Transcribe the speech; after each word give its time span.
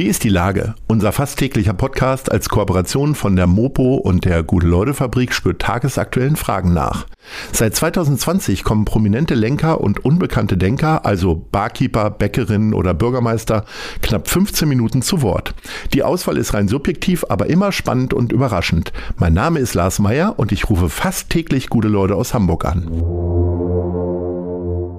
Wie 0.00 0.06
ist 0.06 0.24
die 0.24 0.30
Lage? 0.30 0.76
Unser 0.86 1.12
fast 1.12 1.38
täglicher 1.38 1.74
Podcast 1.74 2.32
als 2.32 2.48
Kooperation 2.48 3.14
von 3.14 3.36
der 3.36 3.46
Mopo 3.46 3.96
und 3.96 4.24
der 4.24 4.42
Gute-Leute-Fabrik 4.42 5.34
spürt 5.34 5.60
tagesaktuellen 5.60 6.36
Fragen 6.36 6.72
nach. 6.72 7.06
Seit 7.52 7.76
2020 7.76 8.64
kommen 8.64 8.86
prominente 8.86 9.34
Lenker 9.34 9.78
und 9.82 10.02
unbekannte 10.02 10.56
Denker, 10.56 11.04
also 11.04 11.46
Barkeeper, 11.52 12.08
Bäckerinnen 12.08 12.72
oder 12.72 12.94
Bürgermeister, 12.94 13.66
knapp 14.00 14.26
15 14.26 14.66
Minuten 14.66 15.02
zu 15.02 15.20
Wort. 15.20 15.54
Die 15.92 16.02
Auswahl 16.02 16.38
ist 16.38 16.54
rein 16.54 16.68
subjektiv, 16.68 17.26
aber 17.28 17.50
immer 17.50 17.70
spannend 17.70 18.14
und 18.14 18.32
überraschend. 18.32 18.94
Mein 19.18 19.34
Name 19.34 19.58
ist 19.58 19.74
Lars 19.74 19.98
Meyer 19.98 20.38
und 20.38 20.50
ich 20.50 20.70
rufe 20.70 20.88
fast 20.88 21.28
täglich 21.28 21.68
gute 21.68 21.88
Leute 21.88 22.14
aus 22.14 22.32
Hamburg 22.32 22.64
an. 22.64 22.86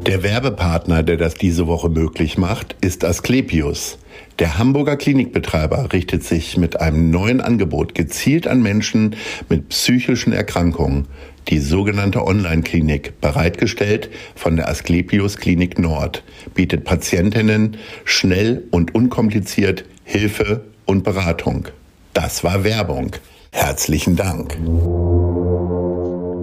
Der 0.05 0.21
Werbepartner, 0.21 1.01
der 1.01 1.17
das 1.17 1.33
diese 1.33 1.65
Woche 1.65 1.89
möglich 1.89 2.37
macht, 2.37 2.75
ist 2.81 3.03
Asklepios. 3.03 3.97
Der 4.39 4.57
Hamburger 4.57 4.97
Klinikbetreiber 4.97 5.93
richtet 5.93 6.23
sich 6.23 6.57
mit 6.57 6.79
einem 6.79 7.11
neuen 7.11 7.41
Angebot 7.41 7.93
gezielt 7.93 8.47
an 8.47 8.61
Menschen 8.61 9.15
mit 9.49 9.69
psychischen 9.69 10.33
Erkrankungen, 10.33 11.07
die 11.47 11.59
sogenannte 11.59 12.25
Online-Klinik, 12.25 13.19
bereitgestellt 13.21 14.09
von 14.35 14.55
der 14.55 14.69
Asklepios 14.69 15.37
Klinik 15.37 15.79
Nord, 15.79 16.23
bietet 16.53 16.85
Patientinnen 16.85 17.77
schnell 18.05 18.67
und 18.71 18.95
unkompliziert 18.95 19.85
Hilfe 20.03 20.65
und 20.85 21.03
Beratung. 21.03 21.67
Das 22.13 22.43
war 22.43 22.63
Werbung. 22.63 23.11
Herzlichen 23.51 24.15
Dank. 24.15 24.57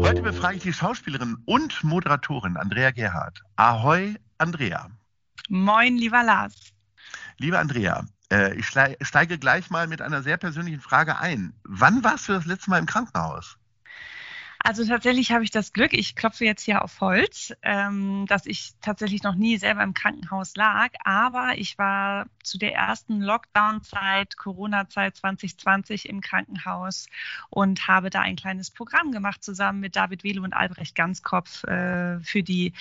Heute 0.02 0.22
befrage 0.22 0.56
ich 0.56 0.62
die 0.62 0.72
Schauspielerin 0.72 1.36
und 1.46 1.82
Moderatorin 1.82 2.56
Andrea 2.56 2.90
Gerhardt. 2.90 3.42
Ahoi, 3.56 4.14
Andrea. 4.38 4.88
Moin, 5.48 5.96
lieber 5.96 6.22
Lars. 6.22 6.54
Liebe 7.38 7.58
Andrea, 7.58 8.04
äh, 8.32 8.54
ich 8.56 8.66
steige 8.66 9.38
gleich 9.38 9.70
mal 9.70 9.86
mit 9.86 10.02
einer 10.02 10.22
sehr 10.22 10.36
persönlichen 10.36 10.80
Frage 10.80 11.18
ein. 11.18 11.54
Wann 11.62 12.02
warst 12.02 12.28
du 12.28 12.32
das 12.32 12.46
letzte 12.46 12.70
Mal 12.70 12.80
im 12.80 12.86
Krankenhaus? 12.86 13.56
Also 14.60 14.84
tatsächlich 14.84 15.30
habe 15.30 15.44
ich 15.44 15.52
das 15.52 15.72
Glück, 15.72 15.92
ich 15.92 16.16
klopfe 16.16 16.44
jetzt 16.44 16.62
hier 16.62 16.82
auf 16.82 17.00
Holz, 17.00 17.54
ähm, 17.62 18.26
dass 18.26 18.44
ich 18.44 18.72
tatsächlich 18.80 19.22
noch 19.22 19.36
nie 19.36 19.56
selber 19.56 19.84
im 19.84 19.94
Krankenhaus 19.94 20.56
lag, 20.56 20.90
aber 21.04 21.52
ich 21.56 21.78
war 21.78 22.26
zu 22.42 22.58
der 22.58 22.74
ersten 22.74 23.20
Lockdown-Zeit, 23.20 24.36
Corona-Zeit 24.36 25.16
2020 25.16 26.08
im 26.08 26.20
Krankenhaus 26.20 27.06
und 27.50 27.86
habe 27.86 28.10
da 28.10 28.20
ein 28.20 28.34
kleines 28.34 28.72
Programm 28.72 29.12
gemacht 29.12 29.44
zusammen 29.44 29.78
mit 29.78 29.94
David 29.94 30.24
Welo 30.24 30.42
und 30.42 30.54
Albrecht 30.54 30.96
Ganskopf 30.96 31.62
äh, 31.62 32.18
für 32.18 32.42
die 32.42 32.72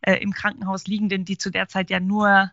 äh, 0.00 0.14
im 0.14 0.32
Krankenhaus 0.32 0.86
liegenden, 0.86 1.26
die 1.26 1.36
zu 1.36 1.50
der 1.50 1.68
Zeit 1.68 1.90
ja 1.90 2.00
nur 2.00 2.50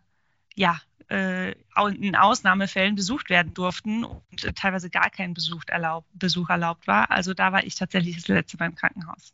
ja, 0.55 0.79
äh, 1.13 1.51
in 1.95 2.15
Ausnahmefällen 2.15 2.95
besucht 2.95 3.29
werden 3.29 3.53
durften 3.53 4.03
und 4.03 4.43
äh, 4.43 4.53
teilweise 4.53 4.89
gar 4.89 5.09
kein 5.09 5.33
Besuch 5.33 5.63
erlaubt, 5.67 6.07
Besuch 6.13 6.49
erlaubt 6.49 6.87
war. 6.87 7.11
Also 7.11 7.33
da 7.33 7.51
war 7.51 7.63
ich 7.63 7.75
tatsächlich 7.75 8.15
das 8.15 8.27
letzte 8.27 8.57
beim 8.57 8.75
Krankenhaus. 8.75 9.33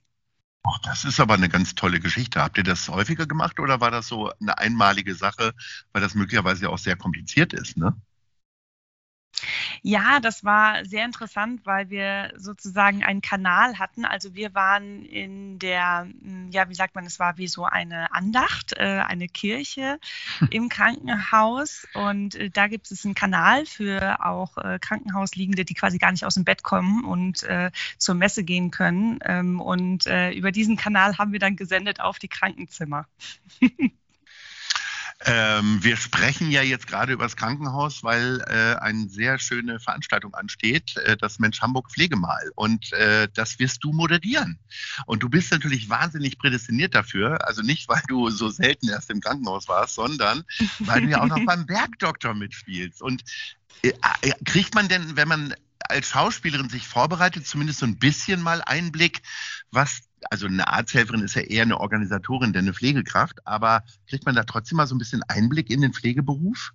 Oh, 0.64 0.76
das 0.84 1.06
ist 1.06 1.20
aber 1.20 1.36
eine 1.36 1.50
ganz 1.50 1.74
tolle 1.74 2.00
Geschichte. 2.00 2.42
Habt 2.42 2.58
ihr 2.58 2.64
das 2.64 2.90
häufiger 2.90 3.26
gemacht 3.26 3.60
oder 3.60 3.80
war 3.80 3.92
das 3.92 4.08
so 4.08 4.32
eine 4.42 4.58
einmalige 4.58 5.16
Sache, 5.16 5.54
weil 5.94 6.02
das 6.02 6.16
möglicherweise 6.16 6.70
auch 6.70 6.78
sehr 6.78 6.98
kompliziert 6.98 7.54
ist, 7.54 7.78
ne? 7.78 7.96
Ja, 9.82 10.20
das 10.20 10.44
war 10.44 10.86
sehr 10.86 11.06
interessant, 11.06 11.66
weil 11.66 11.90
wir 11.90 12.34
sozusagen 12.38 13.04
einen 13.04 13.22
Kanal 13.22 13.80
hatten. 13.80 14.06
Also 14.06 14.36
wir 14.36 14.54
waren 14.54 15.04
in 15.06 15.60
der, 15.60 16.08
hm, 16.22 16.50
ja, 16.52 16.70
wie 16.70 16.76
sagt 16.76 16.96
man, 16.96 17.06
es 17.06 17.20
war 17.20 17.38
wie 17.38 17.48
so 17.48 17.66
eine 17.66 18.12
Andacht, 18.14 18.74
äh, 18.74 19.02
eine 19.08 19.28
Kirche 19.28 20.00
im 20.52 20.70
Krankenhaus. 20.70 21.88
Und 21.94 22.36
äh, 22.36 22.50
da 22.50 22.68
gibt 22.68 22.92
es 22.92 23.06
einen 23.06 23.16
Kanal 23.16 23.66
für 23.66 24.26
auch 24.26 24.58
äh, 24.58 24.80
Krankenhausliegende, 24.80 25.66
die 25.66 25.74
quasi 25.74 25.98
gar 25.98 26.12
nicht 26.12 26.26
aus 26.26 26.36
dem 26.36 26.44
Bett 26.46 26.64
kommen 26.64 27.04
und 27.06 27.46
zur 27.98 28.16
Messe 28.16 28.44
gehen 28.44 28.72
können. 28.72 29.20
Ähm, 29.24 29.62
und 29.62 30.06
über 30.34 30.52
diesen 30.52 30.78
Kanal 30.78 31.18
haben 31.18 31.32
wir 31.32 31.40
dann 31.40 31.56
gesendet 31.56 32.00
auf 32.00 32.20
die 32.20 32.28
Krankenzimmer. 32.28 33.08
Ähm, 35.26 35.84
wir 35.84 35.98
sprechen 35.98 36.50
ja 36.50 36.62
jetzt 36.62 36.88
gerade 36.88 37.12
über 37.12 37.26
das 37.26 37.36
Krankenhaus, 37.36 38.04
weil 38.04 38.42
äh, 38.48 38.80
eine 38.80 39.10
sehr 39.10 39.38
schöne 39.38 39.80
Veranstaltung 39.82 40.34
ansteht, 40.34 40.96
äh, 40.98 41.18
das 41.18 41.40
Mensch 41.40 41.62
Hamburg 41.62 41.92
Pflegemal. 41.92 42.52
Und 42.56 42.94
äh, 42.94 43.28
das 43.34 43.60
wirst 43.60 43.84
du 43.84 43.92
moderieren. 43.92 44.60
Und 45.06 45.22
du 45.22 45.28
bist 45.28 45.52
natürlich 45.52 45.90
wahnsinnig 45.90 46.38
prädestiniert 46.40 46.96
dafür. 46.96 47.46
Also 47.46 47.62
nicht, 47.62 47.90
weil 47.90 48.02
du 48.08 48.30
so 48.30 48.50
selten 48.50 48.88
erst 48.88 49.10
im 49.10 49.20
Krankenhaus 49.20 49.68
warst, 49.68 49.96
sondern 49.96 50.46
weil 50.80 51.02
du 51.02 51.10
ja 51.10 51.22
auch 51.22 51.28
noch 51.28 51.44
beim 51.46 51.66
Bergdoktor 51.66 52.34
mitspielst. 52.34 53.02
Und 53.02 53.24
äh, 53.82 53.92
äh, 54.22 54.32
kriegt 54.46 54.74
man 54.74 54.88
denn, 54.88 55.18
wenn 55.18 55.28
man 55.28 55.54
als 55.80 56.08
Schauspielerin 56.08 56.70
sich 56.70 56.88
vorbereitet, 56.88 57.48
zumindest 57.48 57.80
so 57.80 57.86
ein 57.86 57.98
bisschen 57.98 58.42
mal 58.42 58.62
Einblick, 58.62 59.22
was 59.72 60.02
also 60.30 60.48
eine 60.48 60.68
Arzthelferin 60.68 61.22
ist 61.22 61.36
ja 61.36 61.44
eher 61.44 61.64
eine 61.64 61.80
Organisatorin, 61.80 62.52
denn 62.52 62.66
eine 62.66 62.74
Pflegekraft, 62.74 63.46
aber 63.48 63.84
kriegt 64.08 64.26
man 64.26 64.36
da 64.36 64.44
trotzdem 64.44 64.78
mal 64.78 64.88
so 64.88 64.96
ein 64.96 64.98
bisschen 64.98 65.24
Einblick 65.24 65.70
in 65.70 65.82
den 65.82 65.94
Pflegeberuf? 65.94 66.74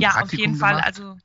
ja, 0.00 0.20
auf 0.20 0.32
jeden 0.32 0.56
Fall. 0.56 0.80
Also 0.80 1.18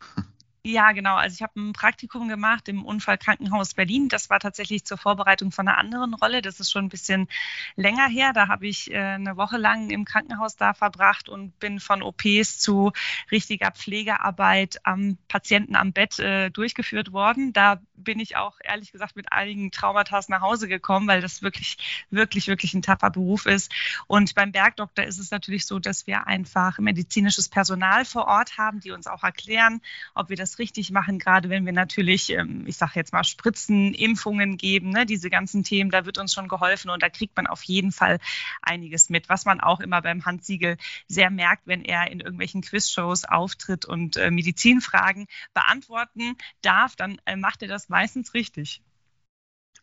ja, 0.66 0.92
genau. 0.92 1.16
Also 1.16 1.34
ich 1.34 1.42
habe 1.42 1.60
ein 1.60 1.74
Praktikum 1.74 2.26
gemacht 2.26 2.70
im 2.70 2.86
Unfallkrankenhaus 2.86 3.74
Berlin. 3.74 4.08
Das 4.08 4.30
war 4.30 4.40
tatsächlich 4.40 4.86
zur 4.86 4.96
Vorbereitung 4.96 5.52
von 5.52 5.68
einer 5.68 5.76
anderen 5.76 6.14
Rolle. 6.14 6.40
Das 6.40 6.58
ist 6.58 6.70
schon 6.70 6.86
ein 6.86 6.88
bisschen 6.88 7.28
länger 7.76 8.08
her. 8.08 8.32
Da 8.32 8.48
habe 8.48 8.66
ich 8.66 8.90
äh, 8.90 8.96
eine 8.96 9.36
Woche 9.36 9.58
lang 9.58 9.90
im 9.90 10.06
Krankenhaus 10.06 10.56
da 10.56 10.72
verbracht 10.72 11.28
und 11.28 11.58
bin 11.58 11.80
von 11.80 12.02
OPs 12.02 12.60
zu 12.60 12.92
richtiger 13.30 13.72
Pflegearbeit 13.72 14.80
am 14.84 15.18
Patienten 15.28 15.76
am 15.76 15.92
Bett 15.92 16.18
äh, 16.18 16.48
durchgeführt 16.48 17.12
worden. 17.12 17.52
Da 17.52 17.82
bin 17.94 18.18
ich 18.18 18.36
auch 18.36 18.58
ehrlich 18.64 18.90
gesagt 18.90 19.16
mit 19.16 19.32
einigen 19.32 19.70
Traumata 19.70 20.20
nach 20.28 20.40
Hause 20.40 20.66
gekommen, 20.66 21.06
weil 21.08 21.20
das 21.20 21.42
wirklich, 21.42 22.06
wirklich, 22.08 22.46
wirklich 22.46 22.72
ein 22.72 22.80
tapfer 22.80 23.10
Beruf 23.10 23.44
ist. 23.44 23.70
Und 24.06 24.34
beim 24.34 24.52
Bergdoktor 24.52 25.04
ist 25.04 25.18
es 25.18 25.30
natürlich 25.30 25.66
so, 25.66 25.78
dass 25.78 26.06
wir 26.06 26.26
einfach 26.26 26.78
medizinisches 26.78 27.50
Personal 27.50 28.06
vor 28.06 28.26
Ort 28.26 28.56
haben, 28.56 28.80
die 28.80 28.92
uns 28.92 29.06
auch 29.06 29.24
erklären, 29.24 29.82
ob 30.14 30.30
wir 30.30 30.36
das 30.36 30.53
richtig 30.58 30.90
machen, 30.90 31.18
gerade 31.18 31.48
wenn 31.50 31.66
wir 31.66 31.72
natürlich, 31.72 32.30
ähm, 32.30 32.66
ich 32.66 32.76
sage 32.76 32.92
jetzt 32.96 33.12
mal, 33.12 33.24
Spritzen, 33.24 33.94
Impfungen 33.94 34.56
geben, 34.56 34.90
ne, 34.90 35.06
diese 35.06 35.30
ganzen 35.30 35.64
Themen, 35.64 35.90
da 35.90 36.06
wird 36.06 36.18
uns 36.18 36.32
schon 36.32 36.48
geholfen 36.48 36.90
und 36.90 37.02
da 37.02 37.08
kriegt 37.08 37.36
man 37.36 37.46
auf 37.46 37.62
jeden 37.62 37.92
Fall 37.92 38.18
einiges 38.62 39.10
mit, 39.10 39.28
was 39.28 39.44
man 39.44 39.60
auch 39.60 39.80
immer 39.80 40.02
beim 40.02 40.24
Hans 40.24 40.46
Siegel 40.46 40.76
sehr 41.08 41.30
merkt, 41.30 41.66
wenn 41.66 41.84
er 41.84 42.10
in 42.10 42.20
irgendwelchen 42.20 42.62
Quizshows 42.62 43.24
auftritt 43.24 43.84
und 43.84 44.16
äh, 44.16 44.30
Medizinfragen 44.30 45.26
beantworten 45.52 46.36
darf, 46.62 46.96
dann 46.96 47.18
äh, 47.24 47.36
macht 47.36 47.62
er 47.62 47.68
das 47.68 47.88
meistens 47.88 48.34
richtig. 48.34 48.82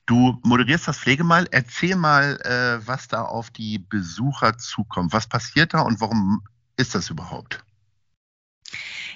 Du 0.06 0.40
moderierst 0.44 0.88
das 0.88 0.98
Pflegemal. 0.98 1.48
Erzähl 1.52 1.96
mal, 1.96 2.40
äh, 2.42 2.86
was 2.86 3.08
da 3.08 3.22
auf 3.24 3.50
die 3.50 3.80
Besucher 3.80 4.58
zukommt. 4.58 5.14
Was 5.14 5.28
passiert 5.28 5.74
da 5.74 5.82
und 5.82 6.02
warum 6.02 6.44
ist 6.76 6.96
das 6.96 7.10
überhaupt? 7.10 7.64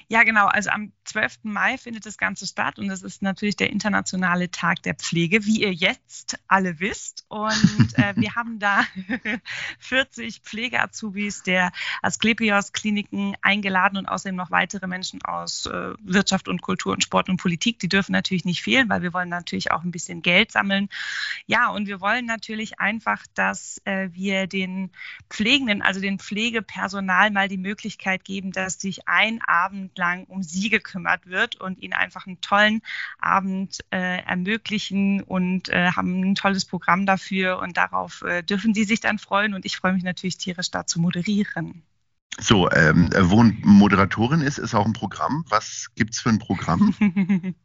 Ja, 0.08 0.24
genau. 0.24 0.46
Also 0.46 0.70
am 0.70 0.92
12. 1.06 1.40
Mai 1.44 1.78
findet 1.78 2.06
das 2.06 2.18
Ganze 2.18 2.46
statt 2.46 2.78
und 2.78 2.88
das 2.88 3.02
ist 3.02 3.24
natürlich 3.24 3.56
der 3.56 3.72
internationale 3.72 4.52
Tag 4.52 4.84
der 4.84 4.94
Pflege, 4.94 5.46
wie 5.46 5.62
ihr 5.62 5.74
jetzt 5.74 6.38
alle 6.48 6.80
wisst. 6.80 7.26
Und 7.28 7.98
äh, 7.98 8.14
wir 8.16 8.36
haben 8.36 8.60
da 8.60 8.84
40 9.80 10.42
Pflegeazubis 10.42 11.42
der 11.44 11.72
Asklepios 12.04 12.72
Kliniken 12.72 13.36
eingeladen 13.42 13.98
und 13.98 14.06
außerdem 14.06 14.36
noch 14.36 14.52
weitere 14.52 14.86
Menschen 14.86 15.24
aus 15.24 15.66
äh, 15.66 15.94
Wirtschaft 16.04 16.48
und 16.48 16.62
Kultur 16.62 16.94
und 16.94 17.04
Sport 17.04 17.30
und 17.30 17.38
Politik. 17.38 17.80
Die 17.80 17.90
dürfen 17.90 18.12
natürlich 18.12 18.46
nicht 18.46 18.62
fehlen, 18.62 18.90
weil 18.90 19.02
wir 19.02 19.14
wollen 19.14 19.30
natürlich 19.30 19.72
auch 19.72 19.84
ein 19.84 19.92
bisschen 19.92 20.22
Geld 20.22 20.52
sammeln. 20.52 20.90
Ja, 21.48 21.70
und 21.70 21.88
wir 21.88 22.00
wollen 22.00 22.26
natürlich 22.26 22.80
einfach, 22.80 23.26
dass 23.34 23.82
äh, 23.86 24.10
wir 24.12 24.46
den 24.46 24.92
Pflegenden, 25.30 25.82
also 25.82 26.00
den 26.00 26.20
Pflegepersonal 26.20 27.32
mal 27.32 27.48
die 27.48 27.58
Möglichkeit 27.58 28.24
geben, 28.24 28.52
dass 28.52 28.80
sich 28.80 29.08
ein 29.08 29.42
Abend 29.42 29.95
lang 29.98 30.26
um 30.26 30.44
sie 30.44 30.70
gekümmert 30.70 31.28
wird 31.28 31.56
und 31.56 31.80
ihnen 31.82 31.94
einfach 31.94 32.28
einen 32.28 32.42
tollen 32.42 32.82
Abend 33.20 33.80
äh, 33.92 34.24
ermöglichen 34.24 35.22
und 35.22 35.70
äh, 35.70 35.92
haben 35.92 36.22
ein 36.22 36.36
tolles 36.36 36.66
Programm 36.66 37.06
dafür 37.06 37.60
und 37.60 37.78
darauf 37.78 38.22
äh, 38.22 38.44
dürfen 38.44 38.74
sie 38.74 38.84
sich 38.84 39.00
dann 39.00 39.20
freuen 39.20 39.54
und 39.54 39.66
ich 39.66 39.78
freue 39.78 39.94
mich 39.94 40.04
natürlich 40.04 40.38
tierisch 40.38 40.72
da 40.72 40.86
zu 40.86 41.00
moderieren. 41.00 41.84
So, 42.38 42.70
ähm, 42.72 43.10
wo 43.18 43.44
Moderatorin 43.44 44.42
ist, 44.42 44.58
ist 44.58 44.76
auch 44.76 44.86
ein 44.86 44.94
Programm. 44.94 45.46
Was 45.48 45.88
gibt 45.96 46.14
es 46.14 46.20
für 46.20 46.30
ein 46.30 46.40
Programm? 46.40 46.94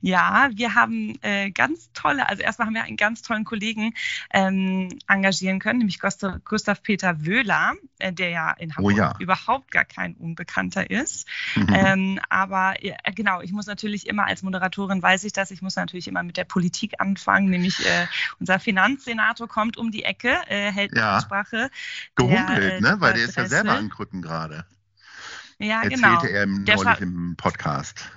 Ja, 0.00 0.50
wir 0.52 0.74
haben 0.74 1.16
äh, 1.22 1.50
ganz 1.50 1.90
tolle, 1.92 2.28
also 2.28 2.42
erstmal 2.42 2.66
haben 2.66 2.74
wir 2.74 2.82
einen 2.82 2.96
ganz 2.96 3.22
tollen 3.22 3.44
Kollegen 3.44 3.94
ähm, 4.32 4.88
engagieren 5.06 5.60
können, 5.60 5.78
nämlich 5.78 6.00
Gustav, 6.00 6.42
Gustav 6.44 6.82
Peter 6.82 7.24
Wöhler, 7.24 7.74
äh, 8.00 8.12
der 8.12 8.30
ja 8.30 8.50
in 8.52 8.74
Hamburg 8.74 8.94
oh 8.94 8.96
ja. 8.96 9.14
überhaupt 9.20 9.70
gar 9.70 9.84
kein 9.84 10.14
Unbekannter 10.14 10.90
ist. 10.90 11.28
Mhm. 11.54 11.66
Ähm, 11.72 12.20
aber 12.28 12.82
äh, 12.82 12.96
genau, 13.14 13.40
ich 13.42 13.52
muss 13.52 13.66
natürlich 13.66 14.08
immer 14.08 14.26
als 14.26 14.42
Moderatorin 14.42 15.02
weiß 15.02 15.24
ich 15.24 15.32
das, 15.32 15.50
ich 15.52 15.62
muss 15.62 15.76
natürlich 15.76 16.08
immer 16.08 16.22
mit 16.22 16.36
der 16.36 16.44
Politik 16.44 16.94
anfangen, 16.98 17.48
nämlich 17.48 17.78
äh, 17.86 18.06
unser 18.40 18.58
Finanzsenator 18.58 19.48
kommt 19.48 19.76
um 19.76 19.90
die 19.90 20.04
Ecke, 20.04 20.36
äh, 20.48 20.72
hält 20.72 20.96
ja. 20.96 21.20
Sprache. 21.20 21.70
Gehumpelt, 22.16 22.72
äh, 22.74 22.80
ne? 22.80 22.96
Weil 22.98 23.14
der 23.14 23.24
ist 23.24 23.36
ja 23.36 23.46
selber 23.46 23.72
an 23.72 23.88
Krücken 23.88 24.20
gerade. 24.20 24.66
Ja, 25.58 25.82
Erzählte 25.82 25.96
genau. 25.96 26.24
er 26.24 26.42
im, 26.42 26.64
neulich 26.64 27.00
im 27.00 27.34
Podcast. 27.36 28.10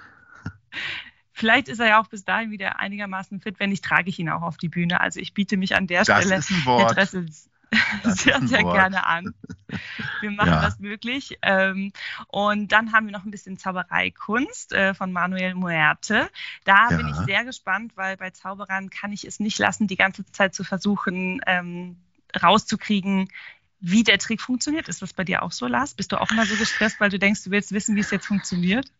Vielleicht 1.37 1.67
ist 1.67 1.77
er 1.77 1.87
ja 1.87 2.01
auch 2.01 2.07
bis 2.07 2.25
dahin 2.25 2.49
wieder 2.49 2.79
einigermaßen 2.79 3.41
fit. 3.41 3.59
Wenn 3.59 3.69
nicht, 3.69 3.85
trage 3.85 4.09
ich 4.09 4.17
ihn 4.17 4.27
auch 4.27 4.41
auf 4.41 4.57
die 4.57 4.69
Bühne. 4.69 5.01
Also 5.01 5.19
ich 5.19 5.35
biete 5.35 5.55
mich 5.55 5.75
an 5.75 5.85
der 5.85 6.03
das 6.03 6.23
Stelle 6.23 6.39
ist 6.39 6.49
ein 6.49 6.65
Wort. 6.65 6.95
Dressel 6.95 7.27
sehr, 8.03 8.41
sehr 8.41 8.63
Wort. 8.63 8.73
gerne 8.73 9.05
an. 9.05 9.35
Wir 10.21 10.31
machen 10.31 10.49
ja. 10.49 10.61
das 10.61 10.79
möglich. 10.79 11.37
Ähm, 11.43 11.91
und 12.29 12.71
dann 12.71 12.91
haben 12.91 13.05
wir 13.05 13.11
noch 13.11 13.23
ein 13.23 13.29
bisschen 13.29 13.59
Zaubereikunst 13.59 14.73
äh, 14.73 14.95
von 14.95 15.11
Manuel 15.11 15.53
Muerte. 15.53 16.27
Da 16.63 16.89
ja. 16.89 16.97
bin 16.97 17.07
ich 17.07 17.17
sehr 17.27 17.45
gespannt, 17.45 17.91
weil 17.93 18.17
bei 18.17 18.31
Zauberern 18.31 18.89
kann 18.89 19.11
ich 19.11 19.23
es 19.23 19.39
nicht 19.39 19.59
lassen, 19.59 19.85
die 19.85 19.95
ganze 19.95 20.25
Zeit 20.31 20.55
zu 20.55 20.63
versuchen, 20.63 21.39
ähm, 21.45 21.97
rauszukriegen, 22.41 23.29
wie 23.79 24.03
der 24.03 24.17
Trick 24.17 24.41
funktioniert. 24.41 24.87
Ist 24.87 25.03
das 25.03 25.13
bei 25.13 25.23
dir 25.23 25.43
auch 25.43 25.51
so, 25.51 25.67
Lars? 25.67 25.93
Bist 25.93 26.11
du 26.13 26.19
auch 26.19 26.31
immer 26.31 26.47
so 26.47 26.55
gestresst, 26.55 26.99
weil 26.99 27.11
du 27.11 27.19
denkst, 27.19 27.43
du 27.43 27.51
willst 27.51 27.73
wissen, 27.73 27.95
wie 27.95 27.99
es 27.99 28.09
jetzt 28.09 28.25
funktioniert? 28.25 28.91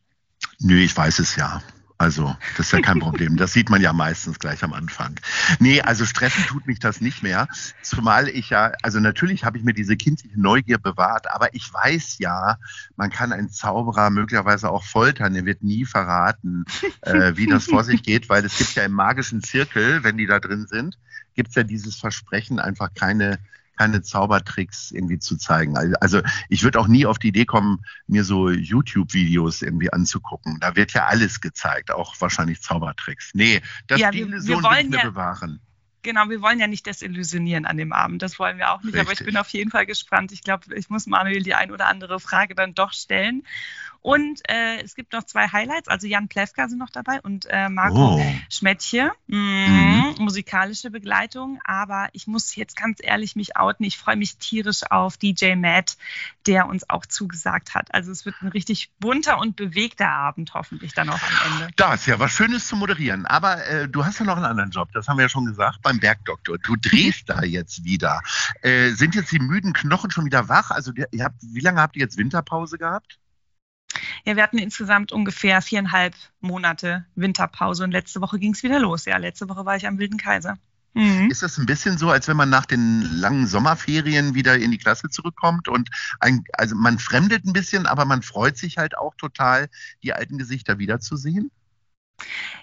Nö, 0.60 0.78
ich 0.78 0.96
weiß 0.96 1.18
es 1.18 1.36
ja. 1.36 1.64
Also, 2.00 2.36
das 2.58 2.68
ist 2.68 2.72
ja 2.74 2.82
kein 2.82 3.00
Problem. 3.00 3.38
Das 3.38 3.54
sieht 3.54 3.72
man 3.72 3.82
ja 3.82 3.92
meistens 3.92 4.38
gleich 4.38 4.64
am 4.64 4.72
Anfang. 4.72 5.20
Nee, 5.60 5.82
also 5.82 6.06
stressen 6.06 6.44
tut 6.46 6.68
mich 6.68 6.80
das 6.80 7.02
nicht 7.02 7.24
mehr. 7.24 7.48
Zumal 7.82 8.28
ich 8.28 8.52
ja, 8.52 8.72
also 8.84 9.00
natürlich 9.00 9.44
habe 9.44 9.58
ich 9.58 9.64
mir 9.64 9.74
diese 9.74 9.98
kindliche 9.98 10.40
Neugier 10.40 10.78
bewahrt, 10.78 11.30
aber 11.32 11.56
ich 11.56 11.74
weiß 11.74 12.18
ja, 12.20 12.58
man 12.98 13.10
kann 13.10 13.34
einen 13.34 13.50
Zauberer 13.50 14.12
möglicherweise 14.12 14.70
auch 14.70 14.84
foltern. 14.84 15.36
Er 15.36 15.46
wird 15.46 15.64
nie 15.64 15.86
verraten, 15.86 16.66
äh, 17.02 17.34
wie 17.36 17.48
das 17.48 17.66
vor 17.66 17.84
sich 17.84 18.04
geht, 18.04 18.30
weil 18.30 18.46
es 18.46 18.58
gibt 18.58 18.76
ja 18.76 18.84
im 18.84 18.94
magischen 18.94 19.42
Zirkel, 19.42 20.04
wenn 20.04 20.18
die 20.18 20.28
da 20.28 20.40
drin 20.40 20.68
sind, 20.68 21.00
gibt 21.34 21.50
es 21.50 21.56
ja 21.56 21.64
dieses 21.64 21.96
Versprechen, 21.96 22.60
einfach 22.60 22.94
keine 22.94 23.40
keine 23.78 24.02
Zaubertricks 24.02 24.92
irgendwie 24.92 25.20
zu 25.20 25.38
zeigen. 25.38 25.78
Also 26.02 26.22
ich 26.50 26.64
würde 26.64 26.80
auch 26.80 26.88
nie 26.88 27.06
auf 27.06 27.20
die 27.20 27.30
Idee 27.30 27.46
kommen, 27.46 27.84
mir 28.08 28.24
so 28.24 28.50
YouTube-Videos 28.50 29.62
irgendwie 29.62 29.92
anzugucken. 29.92 30.60
Da 30.60 30.76
wird 30.76 30.94
ja 30.94 31.06
alles 31.06 31.42
gezeigt, 31.42 31.92
auch 31.92 32.16
wahrscheinlich 32.20 32.62
Zaubertricks. 32.62 33.32
Nee, 33.34 33.62
das 33.88 34.00
ja, 34.00 34.12
die 34.12 34.22
Illusion 34.22 34.64
ich 34.80 34.90
mir 34.90 34.98
ja, 34.98 35.04
bewahren. 35.04 35.62
Genau, 36.04 36.30
wir 36.30 36.42
wollen 36.42 36.60
ja 36.60 36.68
nicht 36.68 36.86
desillusionieren 36.86 37.66
an 37.66 37.78
dem 37.78 37.92
Abend. 37.92 38.22
Das 38.22 38.40
wollen 38.40 38.58
wir 38.58 38.72
auch 38.72 38.82
nicht. 38.82 38.96
Richtig. 38.96 39.08
Aber 39.08 39.12
ich 39.14 39.26
bin 39.26 39.38
auf 39.38 39.50
jeden 39.50 39.72
Fall 39.72 39.86
gespannt. 39.86 40.32
Ich 40.32 40.42
glaube, 40.42 40.74
ich 40.76 40.90
muss 40.90 41.06
Manuel 41.06 41.44
die 41.44 41.54
ein 41.54 41.72
oder 41.72 41.88
andere 41.88 42.20
Frage 42.20 42.56
dann 42.56 42.74
doch 42.74 42.94
stellen. 42.94 43.44
Und 44.08 44.40
äh, 44.50 44.82
es 44.86 44.96
gibt 44.96 45.12
noch 45.12 45.26
zwei 45.26 45.50
Highlights, 45.50 45.90
also 45.90 46.08
Jan 46.08 46.30
Plewka 46.30 46.70
sind 46.70 46.78
noch 46.78 46.92
dabei 46.92 47.20
und 47.20 47.46
äh, 47.50 47.68
Marco 47.68 48.16
oh. 48.16 48.36
Schmettche, 48.50 49.12
mhm. 49.28 49.38
mhm. 49.38 50.16
musikalische 50.20 50.90
Begleitung. 50.92 51.60
Aber 51.66 52.08
ich 52.14 52.26
muss 52.26 52.56
jetzt 52.56 52.78
ganz 52.78 53.00
ehrlich 53.04 53.36
mich 53.36 53.58
outen. 53.58 53.84
Ich 53.84 53.98
freue 53.98 54.16
mich 54.16 54.38
tierisch 54.38 54.90
auf 54.90 55.18
DJ 55.18 55.56
Matt, 55.56 55.98
der 56.46 56.70
uns 56.70 56.90
auch 56.90 57.06
zugesagt 57.06 57.76
hat. 57.76 57.94
Also 57.94 58.14
es 58.14 58.26
wird 58.26 58.36
ein 58.42 58.48
richtig 58.48 58.94
bunter 58.98 59.40
und 59.40 59.58
bewegter 59.58 60.08
Abend 60.08 60.54
hoffentlich 60.54 60.94
dann 60.94 61.10
auch 61.10 61.22
am 61.22 61.52
Ende. 61.52 61.74
Da 61.76 61.96
ist 61.96 62.06
ja 62.06 62.18
was 62.18 62.32
Schönes 62.32 62.66
zu 62.66 62.78
moderieren. 62.78 63.26
Aber 63.26 63.68
äh, 63.68 63.90
du 63.90 64.06
hast 64.06 64.20
ja 64.20 64.26
noch 64.26 64.38
einen 64.38 64.46
anderen 64.46 64.72
Job, 64.72 64.88
das 64.94 65.10
haben 65.10 65.18
wir 65.18 65.24
ja 65.24 65.30
schon 65.30 65.48
gesagt, 65.48 65.82
beim 65.82 66.00
Bergdoktor. 66.00 66.58
Du 66.60 66.78
drehst 66.78 67.28
da 67.28 67.44
jetzt 67.44 67.84
wieder. 67.84 68.22
Äh, 68.62 68.92
sind 68.92 69.16
jetzt 69.16 69.34
die 69.34 69.40
müden 69.40 69.74
Knochen 69.74 70.12
schon 70.12 70.24
wieder 70.24 70.48
wach? 70.48 70.72
Also 70.72 70.94
ihr 70.94 71.26
habt, 71.26 71.42
wie 71.42 71.60
lange 71.60 71.82
habt 71.82 71.98
ihr 71.98 72.04
jetzt 72.04 72.16
Winterpause 72.16 72.78
gehabt? 72.78 73.20
Ja, 74.26 74.36
wir 74.36 74.44
hatten 74.44 74.58
insgesamt 74.58 75.12
ungefähr 75.12 75.62
viereinhalb 75.62 76.16
Monate 76.40 77.06
Winterpause 77.16 77.84
und 77.84 77.92
letzte 77.92 78.22
Woche 78.22 78.40
ging 78.40 78.54
es 78.54 78.64
wieder 78.64 78.80
los. 78.80 79.06
Ja, 79.06 79.18
letzte 79.18 79.50
Woche 79.50 79.66
war 79.66 79.76
ich 79.76 79.88
am 79.88 79.98
Wilden 80.00 80.18
Kaiser. 80.18 80.58
Mhm. 80.98 81.30
Ist 81.30 81.44
das 81.44 81.60
ein 81.60 81.68
bisschen 81.68 82.00
so, 82.00 82.10
als 82.10 82.28
wenn 82.28 82.38
man 82.38 82.50
nach 82.50 82.66
den 82.66 83.02
langen 83.02 83.46
Sommerferien 83.46 84.34
wieder 84.34 84.58
in 84.58 84.72
die 84.72 84.80
Klasse 84.80 85.10
zurückkommt 85.10 85.68
und 85.68 85.90
ein, 86.20 86.44
also 86.54 86.76
man 86.76 86.98
fremdet 86.98 87.46
ein 87.46 87.54
bisschen, 87.54 87.86
aber 87.86 88.06
man 88.06 88.24
freut 88.24 88.58
sich 88.58 88.80
halt 88.80 88.98
auch 88.98 89.14
total, 89.16 89.68
die 90.02 90.14
alten 90.14 90.40
Gesichter 90.40 90.80
wiederzusehen? 90.80 91.52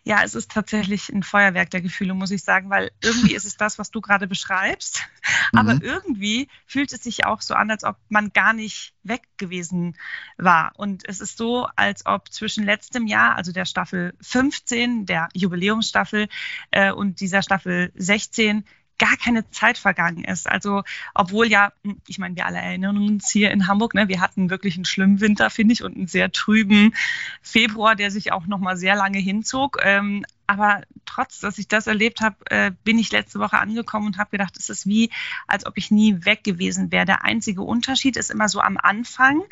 Ja, 0.03 0.23
es 0.23 0.35
ist 0.35 0.51
tatsächlich 0.51 1.09
ein 1.09 1.23
Feuerwerk 1.23 1.71
der 1.71 1.81
Gefühle, 1.81 2.15
muss 2.15 2.31
ich 2.31 2.43
sagen, 2.43 2.71
weil 2.71 2.91
irgendwie 3.03 3.35
ist 3.35 3.45
es 3.45 3.57
das, 3.57 3.79
was 3.79 3.91
du 3.91 4.01
gerade 4.01 4.27
beschreibst. 4.27 5.09
Aber 5.53 5.75
mhm. 5.75 5.83
irgendwie 5.83 6.49
fühlt 6.67 6.93
es 6.93 7.03
sich 7.03 7.25
auch 7.25 7.41
so 7.41 7.55
an, 7.55 7.71
als 7.71 7.85
ob 7.85 7.97
man 8.09 8.33
gar 8.33 8.53
nicht 8.53 8.95
weg 9.03 9.23
gewesen 9.37 9.97
war. 10.37 10.73
Und 10.77 11.09
es 11.09 11.21
ist 11.21 11.39
so, 11.39 11.69
als 11.77 12.05
ob 12.07 12.33
zwischen 12.33 12.65
letztem 12.65 13.07
Jahr, 13.07 13.37
also 13.37 13.53
der 13.53 13.65
Staffel 13.65 14.15
15, 14.21 15.07
der 15.07 15.29
Jubiläumsstaffel, 15.35 16.29
äh, 16.71 16.93
und 16.93 17.21
dieser 17.21 17.43
Staffel 17.43 17.93
16 17.95 18.65
gar 18.99 19.17
keine 19.17 19.49
Zeit 19.51 19.79
vergangen 19.79 20.25
ist. 20.25 20.49
Also 20.49 20.83
obwohl 21.15 21.47
ja, 21.47 21.73
hm, 21.83 22.01
ich 22.07 22.19
meine, 22.19 22.37
wir 22.37 22.47
alle 22.47 22.59
erinnern 22.59 22.97
uns 22.97 23.31
hier 23.31 23.51
in 23.51 23.67
Hamburg, 23.67 23.95
ne, 23.95 24.09
wir 24.09 24.21
hatten 24.21 24.51
wirklich 24.51 24.77
einen 24.77 24.85
schlimmen 24.85 25.21
Winter, 25.21 25.51
finde 25.51 25.73
ich, 25.73 25.83
und 25.83 25.97
einen 25.97 26.07
sehr 26.07 26.31
trüben 26.33 26.95
Februar, 27.43 27.97
der 27.97 28.11
sich 28.11 28.33
auch 28.33 28.47
noch 28.47 28.59
mal 28.59 28.77
sehr 28.77 28.95
lange 28.95 29.19
hinzog. 29.19 29.79
Ähm, 29.83 30.25
aber 30.47 30.83
trotz, 31.07 31.41
dass 31.41 31.59
ich 31.59 31.69
das 31.69 31.87
erlebt 31.87 32.21
habe, 32.21 32.37
äh, 32.51 32.71
bin 32.85 32.99
ich 32.99 33.13
letzte 33.13 33.39
Woche 33.39 33.59
angekommen 33.59 34.07
und 34.07 34.19
habe 34.19 34.31
gedacht, 34.31 34.57
es 34.59 34.69
ist 34.69 34.87
wie, 34.87 35.11
als 35.47 35.65
ob 35.65 35.77
ich 35.77 35.91
nie 35.91 36.25
weg 36.25 36.45
gewesen 36.45 36.93
wäre. 36.93 37.07
Der 37.07 37.25
einzige 37.25 37.63
Unterschied 37.63 38.17
ist 38.17 38.31
immer 38.31 38.49
so 38.49 38.61
am 38.61 38.77
Anfang, 38.77 39.43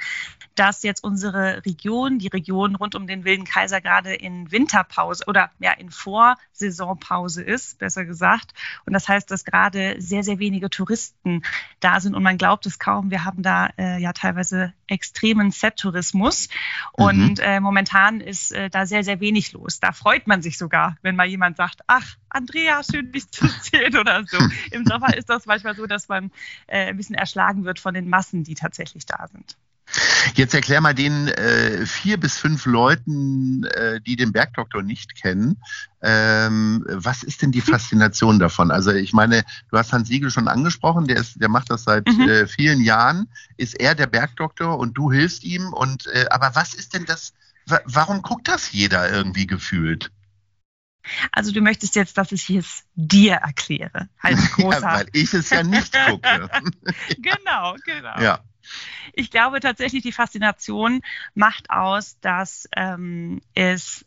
dass 0.54 0.82
jetzt 0.82 1.02
unsere 1.02 1.64
Region, 1.64 2.18
die 2.18 2.28
Region 2.28 2.74
rund 2.74 2.94
um 2.94 3.06
den 3.06 3.24
Wilden 3.24 3.44
Kaiser 3.44 3.80
gerade 3.80 4.14
in 4.14 4.50
Winterpause 4.50 5.24
oder 5.26 5.50
ja 5.60 5.72
in 5.72 5.90
Vorsaisonpause 5.90 7.42
ist, 7.42 7.78
besser 7.78 8.04
gesagt. 8.04 8.52
Und 8.84 8.92
das 8.92 9.08
heißt, 9.08 9.30
dass 9.30 9.44
gerade 9.44 9.96
sehr, 9.98 10.22
sehr 10.22 10.38
wenige 10.38 10.68
Touristen 10.68 11.42
da 11.80 12.00
sind 12.00 12.14
und 12.14 12.22
man 12.22 12.38
glaubt 12.38 12.66
es 12.66 12.78
kaum. 12.78 13.10
Wir 13.10 13.24
haben 13.24 13.42
da 13.42 13.70
äh, 13.78 13.98
ja 13.98 14.12
teilweise 14.12 14.74
extremen 14.88 15.50
Set-Tourismus 15.52 16.48
und 16.92 17.38
mhm. 17.38 17.44
äh, 17.44 17.60
momentan 17.60 18.20
ist 18.20 18.52
äh, 18.52 18.68
da 18.68 18.84
sehr, 18.84 19.04
sehr 19.04 19.20
wenig 19.20 19.52
los. 19.52 19.80
Da 19.80 19.92
freut 19.92 20.26
man 20.26 20.42
sich 20.42 20.58
sogar 20.58 20.81
wenn 21.02 21.16
mal 21.16 21.26
jemand 21.26 21.56
sagt, 21.56 21.80
ach, 21.86 22.16
Andrea, 22.28 22.82
schön 22.82 23.12
dich 23.12 23.30
zu 23.30 23.46
sehen 23.62 23.96
oder 23.96 24.24
so. 24.26 24.38
Im 24.70 24.84
Sommer 24.86 25.16
ist 25.16 25.28
das 25.28 25.46
manchmal 25.46 25.76
so, 25.76 25.86
dass 25.86 26.08
man 26.08 26.30
äh, 26.66 26.88
ein 26.88 26.96
bisschen 26.96 27.14
erschlagen 27.14 27.64
wird 27.64 27.80
von 27.80 27.94
den 27.94 28.08
Massen, 28.08 28.44
die 28.44 28.54
tatsächlich 28.54 29.06
da 29.06 29.26
sind. 29.28 29.56
Jetzt 30.34 30.54
erklär 30.54 30.80
mal 30.80 30.94
den 30.94 31.28
äh, 31.28 31.84
vier 31.84 32.18
bis 32.18 32.38
fünf 32.38 32.64
Leuten, 32.64 33.64
äh, 33.64 34.00
die 34.00 34.16
den 34.16 34.32
Bergdoktor 34.32 34.82
nicht 34.82 35.20
kennen, 35.20 35.58
ähm, 36.00 36.84
was 36.88 37.22
ist 37.22 37.42
denn 37.42 37.52
die 37.52 37.60
Faszination 37.60 38.38
davon? 38.38 38.70
Also 38.70 38.92
ich 38.92 39.12
meine, 39.12 39.44
du 39.70 39.76
hast 39.76 39.92
Hans 39.92 40.08
Siegel 40.08 40.30
schon 40.30 40.48
angesprochen, 40.48 41.06
der, 41.06 41.16
ist, 41.16 41.40
der 41.40 41.48
macht 41.48 41.70
das 41.70 41.84
seit 41.84 42.06
mhm. 42.06 42.28
äh, 42.28 42.46
vielen 42.46 42.80
Jahren. 42.80 43.28
Ist 43.56 43.78
er 43.78 43.94
der 43.94 44.06
Bergdoktor 44.06 44.78
und 44.78 44.94
du 44.94 45.12
hilfst 45.12 45.44
ihm? 45.44 45.72
Und 45.72 46.06
äh, 46.06 46.26
aber 46.30 46.54
was 46.54 46.74
ist 46.74 46.94
denn 46.94 47.04
das? 47.04 47.34
Warum 47.84 48.22
guckt 48.22 48.48
das 48.48 48.72
jeder 48.72 49.10
irgendwie 49.10 49.46
gefühlt? 49.46 50.10
Also 51.30 51.52
du 51.52 51.60
möchtest 51.60 51.96
jetzt, 51.96 52.16
dass 52.18 52.32
ich 52.32 52.48
es 52.50 52.84
dir 52.94 53.34
erkläre, 53.34 54.08
als 54.20 54.52
großer. 54.52 54.80
Ja, 54.80 54.94
weil 54.94 55.08
ich 55.12 55.32
es 55.34 55.50
ja 55.50 55.62
nicht 55.62 55.94
gucke. 56.06 56.50
genau, 57.18 57.76
genau. 57.84 58.20
Ja. 58.20 58.40
Ich 59.12 59.30
glaube 59.30 59.60
tatsächlich, 59.60 60.02
die 60.02 60.12
Faszination 60.12 61.02
macht 61.34 61.70
aus, 61.70 62.18
dass 62.20 62.68
ähm, 62.76 63.40
es 63.54 64.04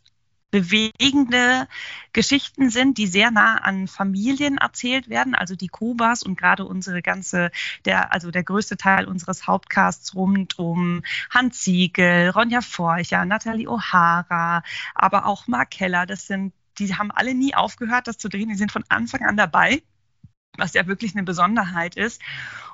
bewegende 0.50 1.68
Geschichten 2.12 2.70
sind, 2.70 2.98
die 2.98 3.06
sehr 3.06 3.30
nah 3.30 3.56
an 3.58 3.88
Familien 3.88 4.58
erzählt 4.58 5.08
werden, 5.08 5.34
also 5.34 5.54
die 5.54 5.68
Kubas 5.68 6.22
und 6.22 6.38
gerade 6.38 6.64
unsere 6.64 7.02
ganze, 7.02 7.50
der, 7.84 8.12
also 8.12 8.30
der 8.30 8.44
größte 8.44 8.76
Teil 8.76 9.06
unseres 9.06 9.46
Hauptcasts 9.46 10.14
rund 10.14 10.58
um 10.58 11.02
Hans 11.30 11.62
Siegel, 11.62 12.30
Ronja 12.30 12.60
Forcher, 12.62 13.24
Nathalie 13.24 13.68
O'Hara, 13.68 14.62
aber 14.94 15.26
auch 15.26 15.46
Mark 15.46 15.70
Keller, 15.70 16.06
das 16.06 16.26
sind 16.26 16.54
die 16.78 16.94
haben 16.94 17.10
alle 17.10 17.34
nie 17.34 17.54
aufgehört, 17.54 18.06
das 18.06 18.18
zu 18.18 18.28
drehen. 18.28 18.48
Die 18.48 18.54
sind 18.54 18.72
von 18.72 18.84
Anfang 18.88 19.22
an 19.22 19.36
dabei, 19.36 19.82
was 20.56 20.74
ja 20.74 20.86
wirklich 20.86 21.14
eine 21.14 21.24
Besonderheit 21.24 21.96
ist. 21.96 22.20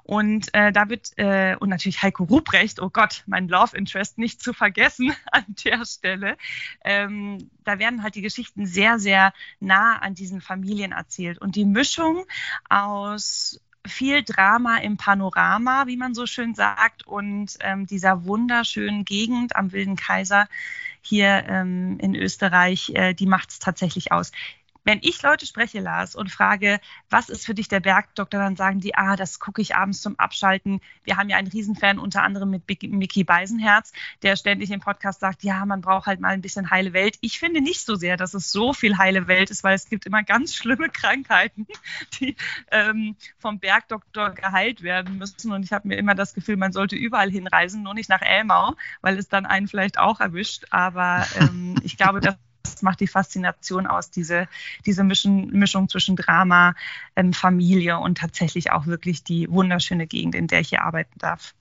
Und 0.05 0.53
äh, 0.55 0.73
da 0.73 0.89
wird, 0.89 1.13
äh, 1.17 1.57
und 1.59 1.69
natürlich 1.69 2.03
Heiko 2.03 2.25
Ruprecht, 2.25 2.81
oh 2.81 2.91
Gott, 2.91 3.23
mein 3.27 3.49
Love 3.49 3.77
Interest 3.77 4.19
nicht 4.19 4.43
zu 4.43 4.53
vergessen 4.53 5.15
an 5.33 5.45
der 5.65 5.85
Stelle. 5.85 6.37
Ähm, 6.85 7.51
da 7.65 7.79
werden 7.79 8.03
halt 8.03 8.15
die 8.15 8.23
Geschichten 8.23 8.67
sehr, 8.67 8.99
sehr 8.99 9.33
nah 9.61 9.99
an 9.99 10.15
diesen 10.15 10.41
Familien 10.41 10.93
erzählt. 10.93 11.39
Und 11.39 11.55
die 11.57 11.65
Mischung 11.65 12.25
aus 12.69 13.61
viel 13.87 14.23
Drama 14.23 14.79
im 14.79 14.97
Panorama, 14.97 15.87
wie 15.87 15.97
man 15.97 16.15
so 16.15 16.27
schön 16.27 16.55
sagt, 16.55 17.07
und 17.07 17.57
ähm, 17.61 17.87
dieser 17.87 18.25
wunderschönen 18.25 19.05
Gegend 19.05 19.57
am 19.57 19.73
Wilden 19.73 19.97
Kaiser 19.97 20.49
hier 21.03 21.45
ähm, 21.49 21.99
in 22.01 22.15
Österreich, 22.15 22.93
äh, 22.95 23.15
die 23.15 23.27
macht 23.27 23.51
es 23.51 23.59
tatsächlich 23.59 24.13
aus 24.13 24.33
wenn 24.85 24.99
ich 25.03 25.23
Leute 25.23 25.47
spreche, 25.47 25.81
Lars, 25.81 26.15
und 26.15 26.31
frage, 26.31 26.81
was 27.09 27.29
ist 27.29 27.47
für 27.47 27.55
dich 27.55 27.69
der 27.69 27.81
Bergdoktor, 27.81 28.41
dann 28.41 28.57
sagen 28.57 28.81
die, 28.81 28.95
ah, 28.95 29.17
das 29.17 29.39
gucke 29.39 29.63
ich 29.63 29.77
abends 29.77 30.03
zum 30.03 30.19
Abschalten. 30.19 30.81
Wir 31.05 31.17
haben 31.17 31.29
ja 31.29 31.37
einen 31.37 31.49
Riesenfan, 31.49 31.99
unter 31.99 32.23
anderem 32.23 32.51
mit 32.51 32.65
Mickey 32.69 33.25
Beisenherz, 33.25 33.93
der 34.23 34.37
ständig 34.37 34.71
im 34.71 34.81
Podcast 34.81 35.21
sagt, 35.21 35.43
ja, 35.45 35.65
man 35.67 35.81
braucht 35.81 36.07
halt 36.07 36.21
mal 36.21 36.31
ein 36.31 36.43
bisschen 36.43 36.71
heile 36.71 36.93
Welt. 36.93 37.17
Ich 37.21 37.39
finde 37.39 37.61
nicht 37.61 37.85
so 37.85 37.95
sehr, 37.95 38.17
dass 38.17 38.35
es 38.35 38.51
so 38.51 38.73
viel 38.73 38.99
heile 38.99 39.29
Welt 39.29 39.51
ist, 39.51 39.63
weil 39.65 39.75
es 39.75 39.89
gibt 39.89 40.07
immer 40.07 40.23
ganz 40.23 40.55
schlimme 40.63 40.89
Krankheiten, 40.89 41.67
die 42.19 42.37
ähm, 42.71 43.17
vom 43.39 43.59
Bergdoktor 43.61 44.31
geheilt 44.31 44.83
werden 44.83 45.19
müssen. 45.19 45.53
Und 45.53 45.63
ich 45.65 45.73
habe 45.73 45.89
mir 45.89 45.97
immer 45.97 46.15
das 46.15 46.35
Gefühl, 46.35 46.57
man 46.57 46.73
sollte 46.73 46.97
überall 46.97 47.31
hinreisen, 47.31 47.83
nur 47.83 47.95
nicht 47.95 48.09
nach 48.09 48.23
Elmau, 48.23 48.75
weil 49.01 49.19
es 49.19 49.29
dann 49.29 49.47
einen 49.47 49.69
vielleicht 49.69 49.99
auch 49.99 50.21
erwischt. 50.21 50.67
Aber 50.71 51.27
ähm, 51.39 51.77
ich 51.83 51.97
glaube, 51.97 52.21
dass 52.21 52.35
das 52.35 52.52
macht 52.81 53.01
die 53.01 53.07
Faszination 53.07 53.87
aus, 53.87 54.11
diese, 54.11 54.49
diese 54.87 55.05
Mischung, 55.05 55.49
Mischung 55.49 55.89
zwischen 55.89 56.17
Drama, 56.17 56.75
ähm, 57.17 57.33
Familie 57.33 57.99
und 57.99 58.19
tatsächlich 58.19 58.71
auch 58.73 58.87
wirklich 58.87 59.25
die 59.25 59.51
wunderschöne 59.51 60.07
Gegend, 60.07 60.35
in 60.35 60.47
der 60.47 60.61
ich 60.61 60.71
hier 60.71 60.83
arbeiten 60.83 61.19
darf. 61.19 61.55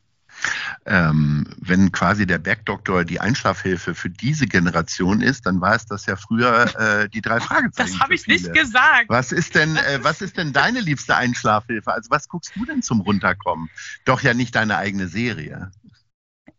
Ähm, 0.85 1.45
wenn 1.57 1.91
quasi 1.91 2.25
der 2.25 2.39
Bergdoktor 2.39 3.05
die 3.05 3.19
Einschlafhilfe 3.19 3.93
für 3.93 4.09
diese 4.09 4.47
Generation 4.47 5.21
ist, 5.21 5.45
dann 5.45 5.61
war 5.61 5.75
es 5.75 5.85
das 5.85 6.05
ja 6.05 6.15
früher 6.15 6.73
äh, 6.79 7.09
die 7.09 7.21
drei 7.21 7.39
Fragezeichen. 7.39 7.91
Das 7.91 7.99
habe 7.99 8.15
ich 8.15 8.27
nicht 8.27 8.53
gesagt. 8.53 9.05
Was 9.07 9.31
ist 9.31 9.55
denn, 9.55 9.75
äh, 9.75 9.99
was 10.01 10.21
ist 10.21 10.37
denn 10.37 10.53
deine 10.53 10.79
liebste 10.79 11.15
Einschlafhilfe? 11.15 11.93
Also 11.93 12.09
was 12.09 12.27
guckst 12.27 12.55
du 12.55 12.65
denn 12.65 12.81
zum 12.81 13.01
Runterkommen? 13.01 13.69
Doch 14.05 14.21
ja 14.21 14.33
nicht 14.33 14.55
deine 14.55 14.77
eigene 14.77 15.07
Serie. 15.07 15.71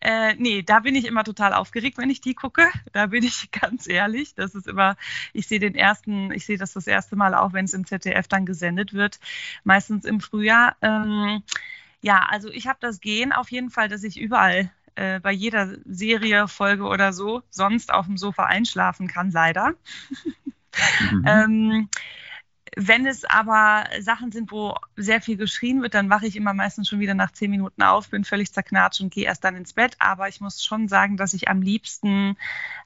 Äh, 0.05 0.35
nee, 0.35 0.63
da 0.63 0.81
bin 0.81 0.97
ich 0.97 1.05
immer 1.05 1.23
total 1.23 1.55
aufgeregt, 1.55 1.97
wenn 1.97 2.11
ich 2.11 2.21
die 2.21 2.35
gucke. 2.35 2.67
Da 2.93 3.07
bin 3.07 3.23
ich 3.23 3.51
ganz 3.53 3.89
ehrlich. 3.89 4.35
Das 4.35 4.57
ist 4.57 4.67
immer, 4.67 4.97
ich 5.33 5.47
sehe 5.47 5.61
den 5.61 5.77
ersten, 5.77 6.33
ich 6.33 6.45
sehe 6.45 6.59
das 6.59 6.73
das 6.73 6.89
erste 6.89 7.15
Mal 7.15 7.35
auch, 7.37 7.53
wenn 7.53 7.67
es 7.67 7.73
im 7.73 7.87
ZDF 7.87 8.27
dann 8.27 8.45
gesendet 8.45 8.95
wird, 8.95 9.21
meistens 9.63 10.05
im 10.05 10.21
Frühjahr. 10.21 10.77
Ähm, 10.83 11.45
ja, 12.01 12.27
also 12.29 12.51
ich 12.51 12.67
habe 12.67 12.79
das 12.81 13.01
Gen 13.01 13.33
auf 13.33 13.53
jeden 13.53 13.71
Fall, 13.71 13.89
dass 13.89 14.03
ich 14.03 14.19
überall 14.19 14.73
äh, 14.97 15.21
bei 15.21 15.31
jeder 15.31 15.77
Serie, 15.85 16.49
Folge 16.49 16.83
oder 16.83 17.13
so 17.13 17.43
sonst 17.51 17.95
auf 17.95 18.07
dem 18.07 18.17
Sofa 18.17 18.47
einschlafen 18.47 19.07
kann, 19.07 19.31
leider. 19.31 19.75
Mhm. 21.11 21.25
ähm, 21.27 21.89
wenn 22.77 23.07
es 23.07 23.25
aber 23.25 23.85
Sachen 24.01 24.33
sind, 24.33 24.51
wo 24.51 24.75
sehr 24.97 25.21
viel 25.21 25.37
geschrien 25.37 25.83
wird, 25.83 25.95
dann 25.95 26.09
wache 26.09 26.27
ich 26.27 26.37
immer 26.37 26.55
meistens 26.55 26.89
schon 26.89 27.01
wieder 27.01 27.15
nach 27.15 27.33
zehn 27.33 27.51
Minuten 27.51 27.83
auf, 27.83 28.09
bin 28.09 28.25
völlig 28.25 28.53
zerknatscht 28.53 29.01
und 29.01 29.13
gehe 29.13 29.27
erst 29.27 29.45
dann 29.45 29.57
ins 29.57 29.75
Bett. 29.75 29.97
Aber 29.99 30.29
ich 30.29 30.41
muss 30.41 30.65
schon 30.65 30.89
sagen, 30.89 31.17
dass 31.17 31.35
ich 31.35 31.49
am 31.49 31.61
liebsten 31.61 32.37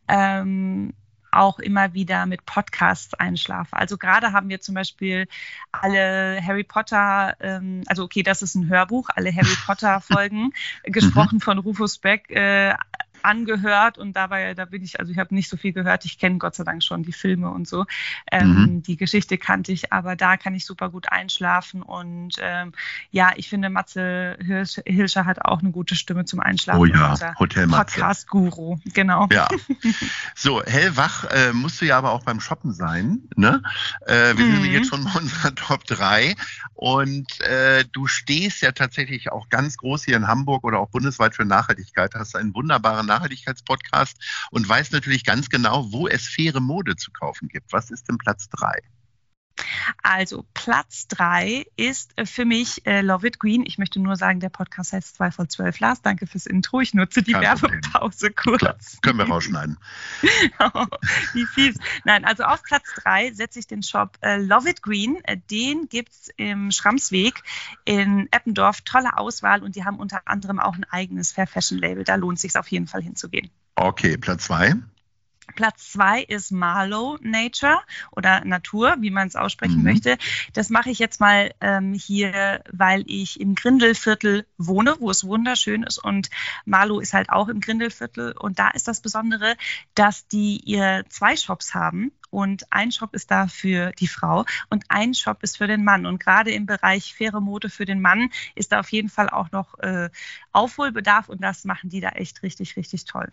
ähm, 0.08 0.92
auch 1.30 1.58
immer 1.58 1.94
wieder 1.94 2.26
mit 2.26 2.46
Podcasts 2.46 3.14
einschlafe. 3.14 3.76
Also 3.76 3.98
gerade 3.98 4.32
haben 4.32 4.48
wir 4.48 4.60
zum 4.60 4.74
Beispiel 4.74 5.28
alle 5.70 6.40
Harry 6.42 6.64
Potter, 6.64 7.36
ähm, 7.40 7.82
also 7.86 8.04
okay, 8.04 8.22
das 8.22 8.42
ist 8.42 8.54
ein 8.54 8.68
Hörbuch, 8.68 9.08
alle 9.14 9.32
Harry 9.32 9.54
Potter 9.66 10.00
Folgen, 10.00 10.52
gesprochen 10.84 11.40
von 11.40 11.58
Rufus 11.58 11.98
Beck, 11.98 12.30
äh, 12.30 12.74
angehört 13.26 13.98
und 13.98 14.14
dabei, 14.14 14.54
da 14.54 14.64
bin 14.64 14.82
ich, 14.82 15.00
also 15.00 15.12
ich 15.12 15.18
habe 15.18 15.34
nicht 15.34 15.50
so 15.50 15.56
viel 15.56 15.72
gehört. 15.72 16.04
Ich 16.04 16.18
kenne 16.18 16.38
Gott 16.38 16.54
sei 16.54 16.64
Dank 16.64 16.82
schon 16.82 17.02
die 17.02 17.12
Filme 17.12 17.50
und 17.50 17.66
so. 17.68 17.84
Ähm, 18.30 18.48
mhm. 18.48 18.82
Die 18.82 18.96
Geschichte 18.96 19.36
kannte 19.36 19.72
ich, 19.72 19.92
aber 19.92 20.16
da 20.16 20.36
kann 20.36 20.54
ich 20.54 20.64
super 20.64 20.90
gut 20.90 21.10
einschlafen 21.10 21.82
und 21.82 22.36
ähm, 22.40 22.72
ja, 23.10 23.32
ich 23.36 23.48
finde 23.48 23.68
Matze 23.68 24.36
Hirsch, 24.40 24.80
Hilscher 24.86 25.24
hat 25.24 25.44
auch 25.44 25.60
eine 25.60 25.72
gute 25.72 25.96
Stimme 25.96 26.24
zum 26.24 26.40
Einschlafen. 26.40 26.80
Oh 26.80 26.84
ja, 26.84 27.34
Hotel 27.38 27.66
Matze. 27.66 27.96
Podcast-Guru, 27.96 28.78
genau. 28.94 29.28
Ja. 29.32 29.48
So, 30.34 30.62
hellwach 30.62 31.24
äh, 31.24 31.52
musst 31.52 31.80
du 31.80 31.86
ja 31.86 31.98
aber 31.98 32.12
auch 32.12 32.22
beim 32.22 32.40
Shoppen 32.40 32.72
sein. 32.72 33.22
Ne? 33.36 33.62
Äh, 34.06 34.36
wir 34.36 34.44
mhm. 34.44 34.62
sind 34.62 34.72
jetzt 34.72 34.88
schon 34.88 35.04
bei 35.04 35.18
unserer 35.18 35.54
Top 35.54 35.84
3 35.84 36.34
und 36.74 37.40
äh, 37.40 37.84
du 37.90 38.06
stehst 38.06 38.60
ja 38.62 38.72
tatsächlich 38.72 39.32
auch 39.32 39.48
ganz 39.48 39.78
groß 39.78 40.04
hier 40.04 40.16
in 40.16 40.28
Hamburg 40.28 40.64
oder 40.64 40.78
auch 40.78 40.90
bundesweit 40.90 41.34
für 41.34 41.44
Nachhaltigkeit. 41.44 42.14
Hast 42.14 42.36
einen 42.36 42.54
wunderbaren 42.54 43.06
Nachhaltigkeitspodcast 43.16 44.16
und 44.50 44.68
weiß 44.68 44.92
natürlich 44.92 45.24
ganz 45.24 45.48
genau, 45.48 45.90
wo 45.90 46.06
es 46.06 46.28
faire 46.28 46.60
Mode 46.60 46.96
zu 46.96 47.10
kaufen 47.10 47.48
gibt. 47.48 47.72
Was 47.72 47.90
ist 47.90 48.08
denn 48.08 48.18
Platz 48.18 48.48
drei? 48.48 48.80
Also 50.02 50.44
Platz 50.54 51.08
drei 51.08 51.66
ist 51.76 52.12
äh, 52.16 52.26
für 52.26 52.44
mich 52.44 52.86
äh, 52.86 53.00
Love 53.00 53.28
It 53.28 53.38
Green. 53.38 53.64
Ich 53.66 53.78
möchte 53.78 54.00
nur 54.00 54.16
sagen, 54.16 54.40
der 54.40 54.48
Podcast 54.48 54.92
heißt 54.92 55.16
2 55.16 55.30
von 55.30 55.48
12 55.48 55.80
Lars. 55.80 56.02
Danke 56.02 56.26
fürs 56.26 56.46
Intro. 56.46 56.80
Ich 56.80 56.94
nutze 56.94 57.22
die 57.22 57.32
Kein 57.32 57.42
Werbepause 57.42 58.30
kurz. 58.32 58.60
Klar, 58.60 58.76
können 59.02 59.18
wir 59.18 59.26
rausschneiden. 59.26 59.78
oh, 60.60 60.86
wie 61.32 61.46
fies. 61.46 61.78
Nein, 62.04 62.24
also 62.24 62.44
auf 62.44 62.62
Platz 62.62 62.84
drei 62.96 63.32
setze 63.32 63.58
ich 63.58 63.66
den 63.66 63.82
Shop 63.82 64.18
äh, 64.22 64.36
Love 64.36 64.70
It 64.70 64.82
Green. 64.82 65.18
Äh, 65.24 65.38
den 65.50 65.88
gibt 65.88 66.12
es 66.12 66.30
im 66.36 66.70
Schramsweg 66.70 67.42
in 67.84 68.28
Eppendorf. 68.30 68.82
Tolle 68.82 69.16
Auswahl 69.16 69.62
und 69.62 69.76
die 69.76 69.84
haben 69.84 69.98
unter 69.98 70.22
anderem 70.26 70.58
auch 70.58 70.74
ein 70.74 70.84
eigenes 70.84 71.32
Fair 71.32 71.46
Fashion 71.46 71.78
Label. 71.78 72.04
Da 72.04 72.16
lohnt 72.16 72.38
es 72.38 72.42
sich 72.42 72.56
auf 72.56 72.68
jeden 72.68 72.86
Fall 72.86 73.02
hinzugehen. 73.02 73.50
Okay, 73.74 74.16
Platz 74.16 74.44
zwei. 74.44 74.74
Platz 75.54 75.92
zwei 75.92 76.22
ist 76.22 76.50
Marlow 76.50 77.18
Nature 77.20 77.80
oder 78.10 78.44
Natur, 78.44 78.96
wie 79.00 79.10
man 79.10 79.28
es 79.28 79.36
aussprechen 79.36 79.78
mhm. 79.78 79.84
möchte. 79.84 80.18
Das 80.52 80.70
mache 80.70 80.90
ich 80.90 80.98
jetzt 80.98 81.20
mal 81.20 81.52
ähm, 81.60 81.94
hier, 81.94 82.62
weil 82.70 83.04
ich 83.06 83.40
im 83.40 83.54
Grindelviertel 83.54 84.46
wohne, 84.58 84.96
wo 84.98 85.10
es 85.10 85.24
wunderschön 85.24 85.82
ist. 85.82 85.98
Und 85.98 86.30
Marlow 86.64 87.00
ist 87.00 87.14
halt 87.14 87.30
auch 87.30 87.48
im 87.48 87.60
Grindelviertel. 87.60 88.32
Und 88.32 88.58
da 88.58 88.68
ist 88.70 88.88
das 88.88 89.00
Besondere, 89.00 89.56
dass 89.94 90.28
die 90.28 90.60
ihr 90.64 91.04
zwei 91.08 91.36
Shops 91.36 91.74
haben. 91.74 92.12
Und 92.30 92.70
ein 92.70 92.92
Shop 92.92 93.14
ist 93.14 93.30
da 93.30 93.46
für 93.46 93.92
die 93.92 94.08
Frau 94.08 94.44
und 94.68 94.84
ein 94.88 95.14
Shop 95.14 95.42
ist 95.42 95.56
für 95.56 95.66
den 95.66 95.84
Mann. 95.84 96.06
Und 96.06 96.18
gerade 96.18 96.50
im 96.50 96.66
Bereich 96.66 97.14
faire 97.14 97.40
Mode 97.40 97.70
für 97.70 97.84
den 97.84 98.00
Mann 98.00 98.30
ist 98.54 98.72
da 98.72 98.80
auf 98.80 98.90
jeden 98.90 99.08
Fall 99.08 99.30
auch 99.30 99.50
noch 99.52 99.78
äh, 99.78 100.10
Aufholbedarf. 100.52 101.28
Und 101.28 101.40
das 101.42 101.64
machen 101.64 101.88
die 101.88 102.00
da 102.00 102.10
echt 102.10 102.42
richtig, 102.42 102.76
richtig 102.76 103.04
toll. 103.04 103.32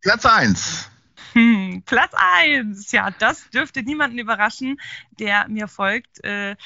Platz 0.00 0.24
eins. 0.26 0.90
Hm, 1.32 1.82
Platz 1.84 2.12
1. 2.16 2.92
Ja, 2.92 3.10
das 3.10 3.50
dürfte 3.50 3.82
niemanden 3.82 4.18
überraschen, 4.18 4.80
der 5.10 5.48
mir 5.48 5.68
folgt 5.68 6.22
äh, 6.24 6.56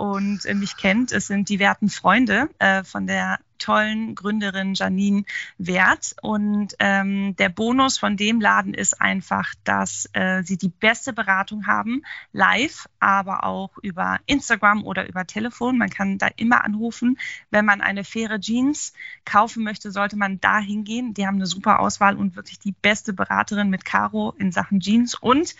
und 0.00 0.46
äh, 0.46 0.54
mich 0.54 0.78
kennt. 0.78 1.12
Es 1.12 1.26
sind 1.26 1.50
die 1.50 1.58
werten 1.58 1.90
Freunde 1.90 2.48
äh, 2.58 2.84
von 2.84 3.06
der 3.06 3.38
tollen 3.58 4.14
Gründerin 4.14 4.72
Janine 4.72 5.24
Wert. 5.58 6.16
Und 6.22 6.74
ähm, 6.78 7.36
der 7.36 7.50
Bonus 7.50 7.98
von 7.98 8.16
dem 8.16 8.40
Laden 8.40 8.72
ist 8.72 8.98
einfach, 8.98 9.54
dass 9.62 10.08
äh, 10.14 10.42
sie 10.42 10.56
die 10.56 10.70
beste 10.70 11.12
Beratung 11.12 11.66
haben, 11.66 12.02
live, 12.32 12.88
aber 12.98 13.44
auch 13.44 13.76
über 13.82 14.18
Instagram 14.24 14.84
oder 14.84 15.06
über 15.06 15.26
Telefon. 15.26 15.76
Man 15.76 15.90
kann 15.90 16.16
da 16.16 16.28
immer 16.34 16.64
anrufen. 16.64 17.18
Wenn 17.50 17.66
man 17.66 17.82
eine 17.82 18.02
faire 18.02 18.40
Jeans 18.40 18.94
kaufen 19.26 19.62
möchte, 19.62 19.90
sollte 19.90 20.16
man 20.16 20.40
da 20.40 20.60
hingehen. 20.60 21.12
Die 21.12 21.26
haben 21.26 21.36
eine 21.36 21.46
super 21.46 21.80
Auswahl 21.80 22.16
und 22.16 22.36
wirklich 22.36 22.58
die 22.58 22.72
beste 22.72 23.12
Beraterin 23.12 23.68
mit 23.68 23.84
Caro 23.84 24.34
in 24.38 24.50
Sachen 24.50 24.80
Jeans. 24.80 25.14
Und 25.14 25.54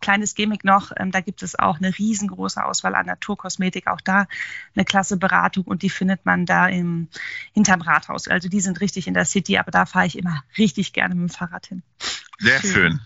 kleines 0.00 0.34
Gimmick 0.34 0.64
noch, 0.64 0.92
ähm, 0.96 1.10
da 1.10 1.20
gibt 1.20 1.42
es 1.42 1.58
auch 1.58 1.78
eine 1.78 1.96
riesengroße 1.96 2.64
Auswahl 2.64 2.94
an 2.94 3.06
Naturkosmetik, 3.06 3.86
auch 3.86 4.00
da 4.00 4.26
eine 4.74 4.84
klasse 4.84 5.16
Beratung 5.16 5.64
und 5.64 5.82
die 5.82 5.90
findet 5.90 6.26
man 6.26 6.46
da 6.46 6.66
im, 6.68 7.08
hinterm 7.52 7.82
Rathaus. 7.82 8.28
Also 8.28 8.48
die 8.48 8.60
sind 8.60 8.80
richtig 8.80 9.06
in 9.06 9.14
der 9.14 9.24
City, 9.24 9.58
aber 9.58 9.70
da 9.70 9.86
fahre 9.86 10.06
ich 10.06 10.18
immer 10.18 10.42
richtig 10.58 10.92
gerne 10.92 11.14
mit 11.14 11.30
dem 11.30 11.34
Fahrrad 11.34 11.66
hin. 11.66 11.82
Sehr 12.38 12.60
schön. 12.60 12.70
schön. 12.70 13.00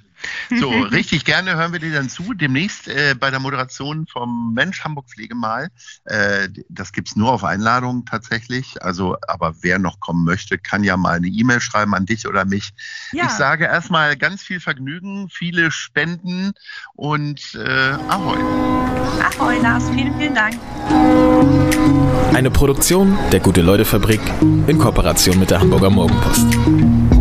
So, 0.61 0.71
richtig 0.71 1.25
gerne 1.25 1.57
hören 1.57 1.73
wir 1.73 1.81
dir 1.81 1.93
dann 1.93 2.09
zu. 2.09 2.35
Demnächst 2.35 2.89
äh, 2.89 3.15
bei 3.19 3.31
der 3.31 3.41
Moderation 3.41 4.07
vom 4.07 4.53
Mensch 4.55 4.85
Hamburg 4.85 5.09
Pflegemal. 5.09 5.69
Äh, 6.05 6.49
das 6.69 6.93
es 6.95 7.17
nur 7.17 7.33
auf 7.33 7.45
Einladung 7.45 8.05
tatsächlich. 8.05 8.83
Also, 8.83 9.17
aber 9.27 9.55
wer 9.63 9.79
noch 9.79 10.01
kommen 10.01 10.25
möchte, 10.25 10.59
kann 10.59 10.85
ja 10.85 10.97
mal 10.97 11.17
eine 11.17 11.29
E-Mail 11.29 11.61
schreiben 11.61 11.95
an 11.95 12.07
dich 12.07 12.29
oder 12.29 12.45
mich. 12.45 12.73
Ja. 13.13 13.25
Ich 13.25 13.31
sage 13.31 13.65
erstmal 13.65 14.17
ganz 14.17 14.43
viel 14.43 14.61
Vergnügen, 14.61 15.29
viele 15.31 15.71
Spenden 15.71 16.53
und 16.95 17.55
äh, 17.55 17.97
Ahoi. 18.09 18.39
Ahoi, 19.23 19.59
Lars. 19.59 19.91
Vielen, 19.91 20.17
vielen 20.19 20.35
Dank. 20.35 20.55
Eine 22.35 22.51
Produktion 22.51 23.17
der 23.33 23.41
Gute-Leute-Fabrik 23.41 24.21
in 24.67 24.79
Kooperation 24.79 25.39
mit 25.39 25.51
der 25.51 25.61
Hamburger 25.61 25.91
Morgenpost. 25.91 27.14